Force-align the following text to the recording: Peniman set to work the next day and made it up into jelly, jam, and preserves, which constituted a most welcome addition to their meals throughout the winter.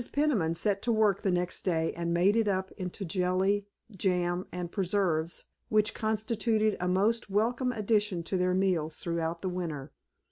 Peniman 0.13 0.55
set 0.55 0.81
to 0.81 0.91
work 0.91 1.21
the 1.21 1.29
next 1.29 1.61
day 1.63 1.93
and 1.93 2.11
made 2.11 2.35
it 2.35 2.47
up 2.47 2.71
into 2.71 3.05
jelly, 3.05 3.67
jam, 3.91 4.47
and 4.51 4.71
preserves, 4.71 5.45
which 5.69 5.93
constituted 5.93 6.75
a 6.79 6.87
most 6.87 7.29
welcome 7.29 7.71
addition 7.71 8.23
to 8.23 8.35
their 8.35 8.55
meals 8.55 8.97
throughout 8.97 9.43
the 9.43 9.49
winter. 9.49 9.91